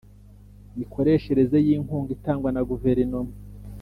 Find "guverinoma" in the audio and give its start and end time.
2.69-3.33